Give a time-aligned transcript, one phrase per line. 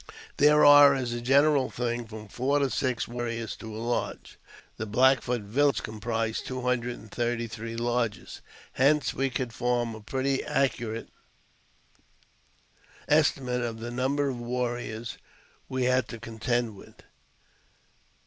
[0.37, 4.39] There are, as a general thing, from four to six warriors to a lodge;
[4.77, 8.41] the Black Foot village comprised two hundred and thirty three lodges;
[8.73, 11.09] hence we could form a pretty accu rate
[13.07, 15.19] estimate of the number of warriors
[15.69, 17.03] we had to contend with.